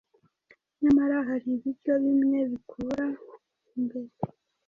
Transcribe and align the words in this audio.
Nyamara, 0.81 1.17
hari 1.27 1.47
ibiryo 1.55 1.93
bimwe 2.03 2.39
bikura 2.51 3.05
imbere 3.77 4.13